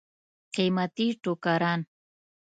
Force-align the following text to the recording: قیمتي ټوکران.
قیمتي 0.55 1.07
ټوکران. 1.23 1.79